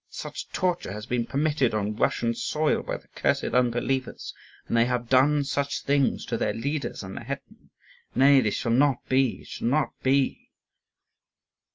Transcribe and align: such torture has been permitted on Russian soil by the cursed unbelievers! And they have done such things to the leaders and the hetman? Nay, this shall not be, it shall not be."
such 0.09 0.49
torture 0.49 0.91
has 0.91 1.05
been 1.05 1.27
permitted 1.27 1.75
on 1.75 1.95
Russian 1.95 2.33
soil 2.33 2.81
by 2.81 2.97
the 2.97 3.07
cursed 3.09 3.43
unbelievers! 3.43 4.33
And 4.67 4.75
they 4.75 4.85
have 4.85 5.09
done 5.09 5.43
such 5.43 5.83
things 5.83 6.25
to 6.25 6.37
the 6.39 6.53
leaders 6.53 7.03
and 7.03 7.15
the 7.15 7.23
hetman? 7.23 7.69
Nay, 8.15 8.41
this 8.41 8.55
shall 8.55 8.71
not 8.71 9.07
be, 9.07 9.41
it 9.41 9.47
shall 9.47 9.67
not 9.67 9.89
be." 10.01 10.49